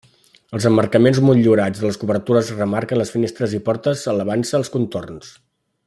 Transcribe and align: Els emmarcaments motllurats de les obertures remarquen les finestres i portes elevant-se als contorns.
Els 0.59 0.63
emmarcaments 0.69 1.19
motllurats 1.25 1.81
de 1.81 1.85
les 1.89 2.01
obertures 2.07 2.49
remarquen 2.61 3.01
les 3.03 3.13
finestres 3.17 3.55
i 3.59 3.61
portes 3.69 4.07
elevant-se 4.15 4.59
als 4.61 4.73
contorns. 4.79 5.31